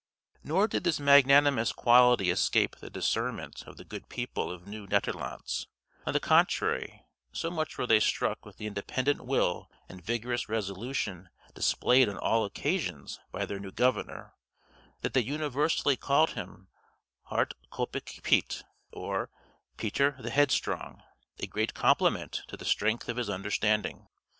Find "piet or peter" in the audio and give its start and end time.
18.23-20.15